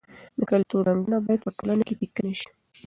[0.37, 2.47] د کلتور رنګونه باید په ټولنه کې پیکه نه سي.